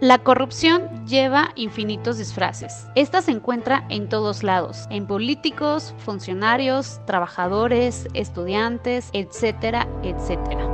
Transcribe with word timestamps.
La 0.00 0.18
corrupción 0.18 1.06
lleva 1.06 1.52
infinitos 1.56 2.18
disfraces. 2.18 2.86
Esta 2.94 3.22
se 3.22 3.30
encuentra 3.30 3.86
en 3.88 4.10
todos 4.10 4.42
lados, 4.42 4.86
en 4.90 5.06
políticos, 5.06 5.94
funcionarios, 5.96 7.00
trabajadores, 7.06 8.06
estudiantes, 8.12 9.08
etcétera, 9.14 9.88
etcétera. 10.02 10.66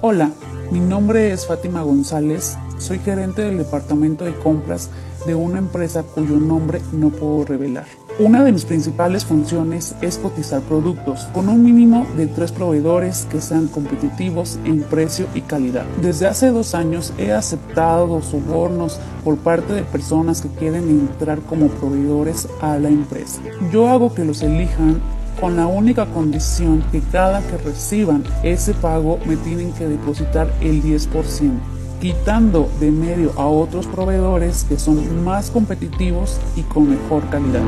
Hola, 0.00 0.30
mi 0.70 0.80
nombre 0.80 1.32
es 1.32 1.46
Fátima 1.46 1.82
González, 1.82 2.56
soy 2.78 2.98
gerente 3.00 3.42
del 3.42 3.58
departamento 3.58 4.24
de 4.24 4.34
compras 4.36 4.88
de 5.26 5.34
una 5.34 5.58
empresa 5.58 6.02
cuyo 6.02 6.36
nombre 6.36 6.80
no 6.92 7.10
puedo 7.10 7.44
revelar. 7.44 8.05
Una 8.18 8.42
de 8.42 8.50
mis 8.50 8.64
principales 8.64 9.26
funciones 9.26 9.94
es 10.00 10.16
cotizar 10.16 10.62
productos 10.62 11.24
con 11.34 11.50
un 11.50 11.62
mínimo 11.62 12.06
de 12.16 12.26
tres 12.26 12.50
proveedores 12.50 13.26
que 13.30 13.42
sean 13.42 13.68
competitivos 13.68 14.58
en 14.64 14.80
precio 14.84 15.26
y 15.34 15.42
calidad. 15.42 15.84
Desde 16.00 16.26
hace 16.26 16.46
dos 16.48 16.74
años 16.74 17.12
he 17.18 17.32
aceptado 17.32 18.22
sobornos 18.22 18.98
por 19.22 19.36
parte 19.36 19.74
de 19.74 19.82
personas 19.82 20.40
que 20.40 20.48
quieren 20.48 20.88
entrar 20.88 21.40
como 21.40 21.68
proveedores 21.68 22.48
a 22.62 22.78
la 22.78 22.88
empresa. 22.88 23.42
Yo 23.70 23.86
hago 23.86 24.14
que 24.14 24.24
los 24.24 24.40
elijan 24.40 24.98
con 25.38 25.56
la 25.56 25.66
única 25.66 26.06
condición 26.06 26.82
que 26.90 27.02
cada 27.12 27.42
que 27.42 27.58
reciban 27.58 28.24
ese 28.42 28.72
pago 28.72 29.18
me 29.26 29.36
tienen 29.36 29.74
que 29.74 29.86
depositar 29.86 30.50
el 30.62 30.82
10% 30.82 31.76
quitando 32.00 32.70
de 32.78 32.90
medio 32.90 33.32
a 33.36 33.46
otros 33.46 33.86
proveedores 33.86 34.64
que 34.64 34.78
son 34.78 35.24
más 35.24 35.50
competitivos 35.50 36.38
y 36.54 36.62
con 36.62 36.90
mejor 36.90 37.28
calidad. 37.30 37.62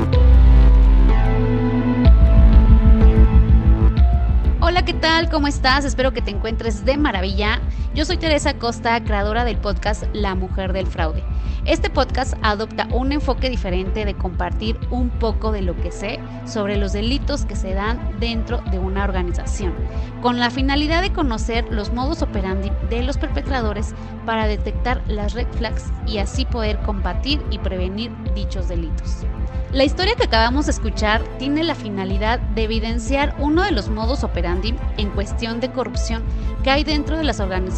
Hola, 4.68 4.84
¿qué 4.84 4.92
tal? 4.92 5.30
¿Cómo 5.30 5.46
estás? 5.46 5.86
Espero 5.86 6.12
que 6.12 6.20
te 6.20 6.30
encuentres 6.30 6.84
de 6.84 6.98
maravilla. 6.98 7.58
Yo 7.94 8.04
soy 8.04 8.18
Teresa 8.18 8.54
Costa, 8.54 9.02
creadora 9.02 9.44
del 9.44 9.56
podcast 9.56 10.04
La 10.12 10.34
Mujer 10.34 10.72
del 10.72 10.86
Fraude. 10.86 11.24
Este 11.64 11.88
podcast 11.88 12.34
adopta 12.42 12.86
un 12.92 13.12
enfoque 13.12 13.48
diferente 13.48 14.04
de 14.04 14.14
compartir 14.14 14.78
un 14.90 15.08
poco 15.08 15.52
de 15.52 15.62
lo 15.62 15.74
que 15.74 15.90
sé 15.90 16.20
sobre 16.46 16.76
los 16.76 16.92
delitos 16.92 17.44
que 17.44 17.56
se 17.56 17.72
dan 17.72 18.20
dentro 18.20 18.58
de 18.70 18.78
una 18.78 19.04
organización, 19.04 19.74
con 20.22 20.38
la 20.38 20.50
finalidad 20.50 21.02
de 21.02 21.12
conocer 21.12 21.66
los 21.70 21.92
modos 21.92 22.22
operandi 22.22 22.70
de 22.90 23.02
los 23.02 23.16
perpetradores 23.16 23.94
para 24.26 24.46
detectar 24.46 25.02
las 25.08 25.32
red 25.32 25.48
flags 25.56 25.86
y 26.06 26.18
así 26.18 26.44
poder 26.44 26.78
combatir 26.80 27.42
y 27.50 27.58
prevenir 27.58 28.12
dichos 28.34 28.68
delitos. 28.68 29.24
La 29.72 29.84
historia 29.84 30.14
que 30.14 30.24
acabamos 30.24 30.64
de 30.64 30.72
escuchar 30.72 31.22
tiene 31.38 31.62
la 31.62 31.74
finalidad 31.74 32.40
de 32.40 32.64
evidenciar 32.64 33.34
uno 33.38 33.62
de 33.62 33.70
los 33.70 33.90
modos 33.90 34.24
operandi 34.24 34.74
en 34.96 35.10
cuestión 35.10 35.60
de 35.60 35.70
corrupción 35.70 36.22
que 36.62 36.70
hay 36.70 36.84
dentro 36.84 37.18
de 37.18 37.24
las 37.24 37.38
organizaciones 37.40 37.77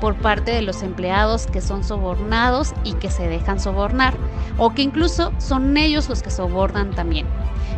por 0.00 0.14
parte 0.16 0.50
de 0.50 0.62
los 0.62 0.82
empleados 0.82 1.46
que 1.46 1.60
son 1.60 1.84
sobornados 1.84 2.74
y 2.84 2.94
que 2.94 3.10
se 3.10 3.28
dejan 3.28 3.60
sobornar, 3.60 4.14
o 4.58 4.74
que 4.74 4.82
incluso 4.82 5.32
son 5.38 5.76
ellos 5.76 6.08
los 6.08 6.22
que 6.22 6.30
sobornan 6.30 6.90
también. 6.90 7.26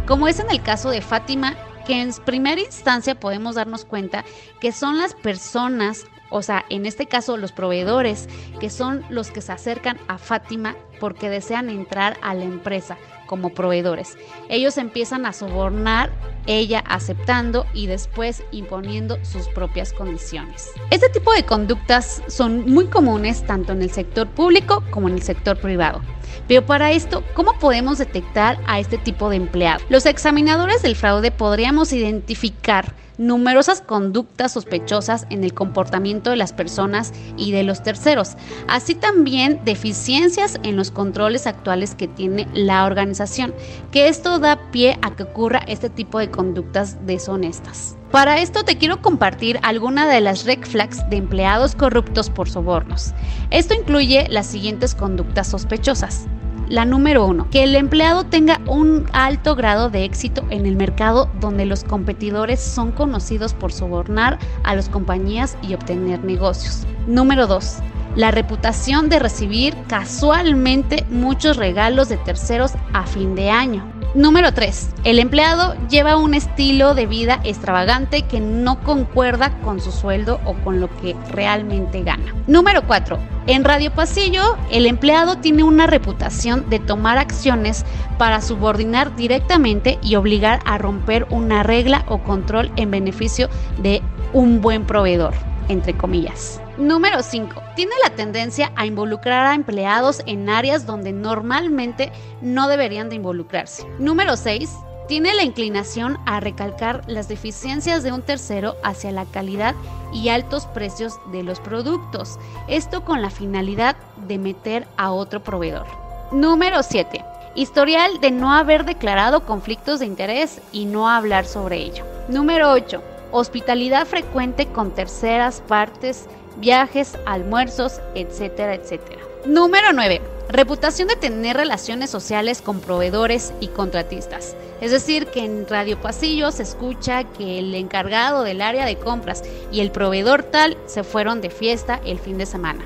Como 0.07 0.27
es 0.27 0.41
en 0.41 0.51
el 0.51 0.63
caso 0.63 0.91
de 0.91 1.01
Fátima, 1.01 1.55
que 1.87 2.03
en 2.03 2.13
primera 2.25 2.61
instancia 2.61 3.19
podemos 3.19 3.55
darnos 3.55 3.85
cuenta 3.85 4.25
que 4.61 4.73
son 4.73 4.99
las 4.99 5.15
personas 5.15 6.07
o 6.31 6.43
sea, 6.43 6.67
en 6.69 6.85
este 6.85 7.07
caso 7.07 7.39
los 7.39 7.53
proveedores, 7.53 8.29
que 8.61 8.69
son 8.69 9.03
los 9.09 9.31
que 9.31 9.41
se 9.41 9.53
acercan 9.53 9.99
a 10.09 10.19
Fátima 10.19 10.77
porque 11.01 11.31
desean 11.31 11.71
entrar 11.71 12.19
a 12.21 12.35
la 12.35 12.45
empresa 12.45 12.99
como 13.29 13.51
proveedores. 13.51 14.19
Ellos 14.49 14.77
empiezan 14.79 15.25
a 15.27 15.33
sobornar, 15.33 16.11
ella 16.47 16.81
aceptando 16.81 17.67
y 17.73 17.87
después 17.87 18.43
imponiendo 18.51 19.25
sus 19.25 19.47
propias 19.49 19.93
condiciones. 19.93 20.73
Este 20.91 21.09
tipo 21.11 21.33
de 21.33 21.45
conductas 21.45 22.23
son 22.27 22.69
muy 22.69 22.87
comunes 22.87 23.47
tanto 23.47 23.73
en 23.73 23.83
el 23.83 23.91
sector 23.93 24.27
público 24.27 24.83
como 24.91 25.09
en 25.09 25.15
el 25.15 25.23
sector 25.23 25.57
privado. 25.61 26.01
Pero 26.49 26.65
para 26.65 26.91
esto, 26.91 27.23
¿cómo 27.35 27.53
podemos 27.59 27.99
detectar 27.99 28.59
a 28.67 28.81
este 28.81 28.99
tipo 28.99 29.31
de 29.31 29.37
empleado? 29.37 29.85
Los 29.89 30.07
examinadores 30.07 30.83
del 30.83 30.97
fraude 30.97 31.31
podríamos 31.31 31.93
identificar 31.93 32.95
numerosas 33.19 33.83
conductas 33.83 34.53
sospechosas 34.53 35.27
en 35.31 35.45
el 35.45 35.53
comportamiento 35.53 36.31
de 36.31 36.37
las 36.37 36.53
personas 36.53 37.13
y 37.37 37.53
de 37.53 37.65
los 37.65 37.83
terceros, 37.83 38.37
así 38.69 38.95
también 38.95 39.61
deficiencias 39.65 40.59
en 40.63 40.77
los 40.77 40.91
controles 40.91 41.47
actuales 41.47 41.95
que 41.95 42.09
tiene 42.09 42.49
la 42.55 42.87
organización, 42.87 43.55
que 43.91 44.09
esto 44.09 44.39
da 44.39 44.71
pie 44.71 44.99
a 45.03 45.15
que 45.15 45.25
ocurra 45.25 45.61
este 45.67 45.91
tipo 45.91 46.19
de 46.19 46.31
conductas 46.31 47.05
deshonestas. 47.07 47.97
Para 48.11 48.41
esto 48.41 48.65
te 48.65 48.79
quiero 48.79 49.03
compartir 49.03 49.61
algunas 49.63 50.09
de 50.09 50.23
las 50.23 50.47
red 50.47 50.61
flags 50.65 51.09
de 51.11 51.17
empleados 51.17 51.75
corruptos 51.75 52.31
por 52.31 52.49
sobornos. 52.49 53.13
Esto 53.51 53.75
incluye 53.75 54.27
las 54.31 54.47
siguientes 54.47 54.95
conductas 54.95 55.49
sospechosas. 55.49 56.27
La 56.69 56.85
número 56.85 57.25
uno, 57.25 57.49
que 57.51 57.65
el 57.65 57.75
empleado 57.75 58.25
tenga 58.25 58.61
un 58.67 59.07
alto 59.15 59.57
grado 59.57 59.89
de 59.89 60.05
éxito 60.05 60.45
en 60.51 60.67
el 60.67 60.77
mercado 60.77 61.31
donde 61.41 61.65
los 61.65 61.83
competidores 61.83 62.61
son 62.61 62.93
conocidos 62.93 63.55
por 63.55 63.73
sobornar 63.73 64.39
a 64.65 64.75
las 64.75 64.91
compañías 64.91 65.57
y 65.63 65.73
obtener 65.73 66.23
negocios. 66.25 66.87
Número 67.07 67.47
dos, 67.47 67.79
la 68.17 68.33
reputación 68.33 69.09
de 69.09 69.19
recibir 69.19 69.75
casualmente 69.89 71.07
muchos 71.09 71.57
regalos 71.57 72.11
de 72.11 72.19
terceros 72.19 72.73
a 72.93 73.07
fin 73.07 73.35
de 73.35 73.49
año. 73.49 73.98
Número 74.19 74.53
3. 74.53 74.95
El 75.05 75.21
empleado 75.21 75.77
lleva 75.89 76.17
un 76.17 76.35
estilo 76.35 76.97
de 76.97 77.07
vida 77.07 77.41
extravagante 77.45 78.23
que 78.23 78.41
no 78.41 78.81
concuerda 78.83 79.57
con 79.61 79.81
su 79.81 79.93
sueldo 79.93 80.41
o 80.45 80.55
con 80.55 80.81
lo 80.81 80.89
que 80.97 81.15
realmente 81.31 82.03
gana. 82.03 82.35
Número 82.49 82.83
4. 82.83 83.17
En 83.47 83.63
Radio 83.63 83.93
Pasillo, 83.93 84.57
el 84.73 84.87
empleado 84.87 85.39
tiene 85.39 85.63
una 85.63 85.87
reputación 85.87 86.69
de 86.69 86.81
tomar 86.81 87.17
acciones 87.17 87.85
para 88.19 88.43
subordinar 88.43 89.15
directamente 89.15 90.01
y 90.03 90.17
obligar 90.17 90.59
a 90.65 90.79
romper 90.79 91.29
una 91.31 91.63
regla 91.63 92.05
o 92.09 92.19
control 92.19 92.73
en 92.75 92.91
beneficio 92.91 93.49
de 93.81 94.03
un 94.33 94.61
buen 94.61 94.85
proveedor, 94.85 95.35
entre 95.69 95.97
comillas. 95.97 96.61
Número 96.79 97.25
5. 97.25 97.61
Tiene 97.75 97.93
la 98.05 98.11
tendencia 98.11 98.71
a 98.77 98.87
involucrar 98.87 99.47
a 99.47 99.55
empleados 99.57 100.23
en 100.27 100.49
áreas 100.49 100.87
donde 100.87 101.11
normalmente 101.11 102.13
no 102.41 102.69
deberían 102.69 103.09
de 103.09 103.17
involucrarse. 103.17 103.85
Número 103.99 104.37
6. 104.37 104.71
Tiene 105.09 105.35
la 105.35 105.43
inclinación 105.43 106.19
a 106.25 106.39
recalcar 106.39 107.03
las 107.09 107.27
deficiencias 107.27 108.05
de 108.05 108.13
un 108.13 108.23
tercero 108.23 108.77
hacia 108.85 109.11
la 109.11 109.25
calidad 109.25 109.75
y 110.13 110.29
altos 110.29 110.67
precios 110.67 111.19
de 111.33 111.43
los 111.43 111.59
productos. 111.59 112.39
Esto 112.69 113.05
con 113.05 113.23
la 113.23 113.31
finalidad 113.31 113.97
de 114.29 114.39
meter 114.39 114.87
a 114.97 115.11
otro 115.11 115.43
proveedor. 115.43 115.87
Número 116.31 116.85
7. 116.85 117.25
Historial 117.57 118.21
de 118.21 118.31
no 118.31 118.53
haber 118.53 118.85
declarado 118.85 119.45
conflictos 119.45 119.99
de 119.99 120.07
interés 120.07 120.61
y 120.71 120.85
no 120.85 121.09
hablar 121.09 121.45
sobre 121.45 121.79
ello. 121.79 122.05
Número 122.29 122.71
8. 122.71 123.03
Hospitalidad 123.33 124.07
frecuente 124.07 124.67
con 124.69 124.93
terceras 124.93 125.61
partes 125.67 126.29
viajes, 126.61 127.17
almuerzos, 127.27 128.01
etcétera, 128.15 128.75
etcétera. 128.75 129.21
Número 129.45 129.93
9. 129.93 130.21
Reputación 130.49 131.09
de 131.09 131.17
tener 131.17 131.57
relaciones 131.57 132.11
sociales 132.11 132.63
con 132.63 132.81
proveedores 132.81 133.53
y 133.61 133.69
contratistas. 133.69 134.57
Es 134.81 134.91
decir, 134.91 135.27
que 135.27 135.45
en 135.45 135.67
Radio 135.69 136.01
Pasillo 136.01 136.51
se 136.51 136.63
escucha 136.63 137.25
que 137.25 137.59
el 137.59 137.75
encargado 137.75 138.43
del 138.43 138.63
área 138.63 138.87
de 138.87 138.97
compras 138.97 139.43
y 139.73 139.81
el 139.81 139.91
proveedor 139.91 140.43
tal 140.45 140.77
se 140.87 141.05
fueron 141.05 141.41
de 141.41 141.51
fiesta 141.51 142.01
el 142.05 142.19
fin 142.19 142.39
de 142.39 142.47
semana. 142.47 142.85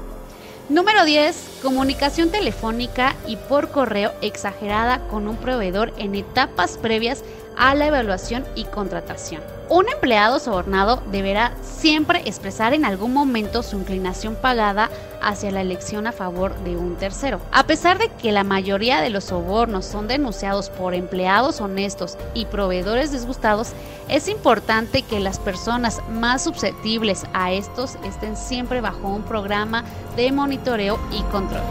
Número 0.69 1.05
10. 1.05 1.61
Comunicación 1.63 2.31
telefónica 2.31 3.15
y 3.27 3.37
por 3.37 3.71
correo 3.71 4.13
exagerada 4.23 5.07
con 5.09 5.29
un 5.29 5.37
proveedor 5.37 5.93
en 5.99 6.15
etapas 6.15 6.79
previas 6.79 7.23
a 7.57 7.75
la 7.75 7.87
evaluación 7.87 8.45
y 8.55 8.65
contratación. 8.65 9.43
Un 9.73 9.89
empleado 9.89 10.39
sobornado 10.39 11.03
deberá 11.11 11.55
siempre 11.63 12.21
expresar 12.27 12.75
en 12.75 12.85
algún 12.85 13.15
momento 13.15 13.63
su 13.63 13.79
inclinación 13.79 14.35
pagada 14.35 14.91
hacia 15.23 15.51
la 15.51 15.63
elección 15.63 16.07
a 16.07 16.13
favor 16.13 16.55
de 16.57 16.77
un 16.77 16.97
tercero. 16.97 17.41
A 17.53 17.67
pesar 17.67 17.97
de 17.97 18.11
que 18.11 18.33
la 18.33 18.45
mayoría 18.45 19.01
de 19.01 19.09
los 19.09 19.25
sobornos 19.25 19.87
son 19.87 20.09
denunciados 20.09 20.69
por 20.69 20.93
empleados 20.93 21.63
honestos 21.63 22.19
y 22.35 22.45
proveedores 22.45 23.13
disgustados, 23.13 23.73
es 24.11 24.29
importante 24.29 25.01
que 25.01 25.21
las 25.21 25.39
personas 25.39 26.03
más 26.11 26.45
susceptibles 26.45 27.25
a 27.33 27.53
estos 27.53 27.97
estén 28.05 28.37
siempre 28.37 28.83
bajo 28.83 29.09
un 29.09 29.23
programa 29.23 29.85
de 30.17 30.33
monitoreo 30.33 31.01
y 31.11 31.23
control. 31.33 31.63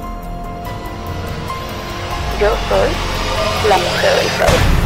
Yo 2.39 2.49
soy 2.67 3.69
la 3.69 3.77
mujer 3.77 4.15
del. 4.15 4.80